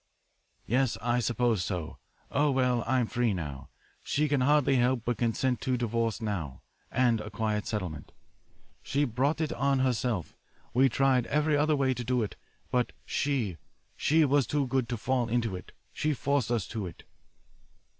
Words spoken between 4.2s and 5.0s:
can hardly